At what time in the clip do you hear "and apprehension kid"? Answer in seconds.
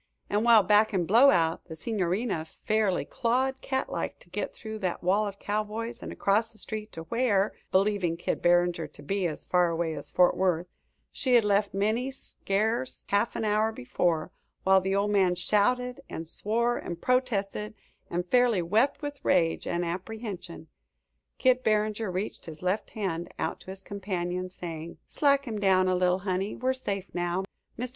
19.67-21.61